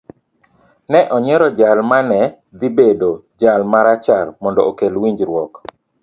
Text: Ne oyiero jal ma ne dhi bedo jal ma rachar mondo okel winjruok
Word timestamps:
Ne 0.91 0.99
oyiero 1.15 1.47
jal 1.59 1.79
ma 1.89 1.99
ne 2.09 2.21
dhi 2.59 2.67
bedo 2.77 3.11
jal 3.39 3.61
ma 3.71 3.79
rachar 3.87 4.25
mondo 4.41 4.61
okel 4.71 4.93
winjruok 5.01 5.53